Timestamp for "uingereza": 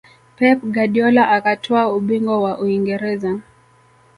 2.61-3.39